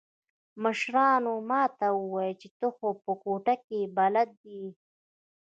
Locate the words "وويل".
2.01-2.33